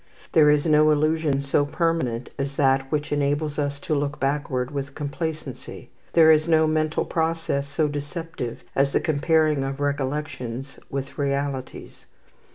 There 0.31 0.49
is 0.49 0.65
no 0.65 0.89
illusion 0.89 1.41
so 1.41 1.63
permanent 1.63 2.31
as 2.39 2.55
that 2.55 2.91
which 2.91 3.11
enables 3.11 3.59
us 3.59 3.79
to 3.81 3.93
look 3.93 4.19
backward 4.19 4.71
with 4.71 4.95
complacency; 4.95 5.91
there 6.13 6.31
is 6.31 6.47
no 6.47 6.65
mental 6.65 7.05
process 7.05 7.67
so 7.67 7.87
deceptive 7.87 8.63
as 8.75 8.93
the 8.93 8.99
comparing 8.99 9.63
of 9.63 9.79
recollections 9.79 10.79
with 10.89 11.19
realities. 11.19 12.07